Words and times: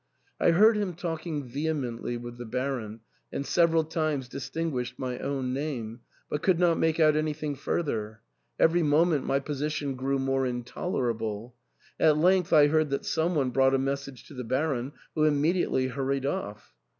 I 0.39 0.49
heard 0.49 0.77
him 0.77 0.95
talking 0.95 1.43
vehemently 1.43 2.17
with 2.17 2.39
the 2.39 2.45
Baron, 2.47 3.01
and 3.31 3.45
several 3.45 3.83
times 3.83 4.27
distinguished 4.27 4.97
my 4.97 5.19
own 5.19 5.53
name, 5.53 5.99
but 6.27 6.41
could 6.41 6.57
not 6.57 6.79
make 6.79 6.99
out 6.99 7.15
anything 7.15 7.53
further. 7.53 8.21
Every 8.59 8.81
moment 8.81 9.27
my 9.27 9.37
position 9.39 9.93
grew 9.93 10.17
more 10.17 10.47
intolerable. 10.47 11.53
At 11.99 12.17
length 12.17 12.51
I 12.51 12.65
heard 12.65 12.89
that 12.89 13.05
some 13.05 13.35
one 13.35 13.51
brought 13.51 13.75
a 13.75 13.77
message 13.77 14.23
to 14.29 14.33
the 14.33 14.43
Baron, 14.43 14.93
who 15.13 15.25
immediately 15.25 15.85
hur 15.89 16.03
ried 16.05 16.25
off. 16.25 16.73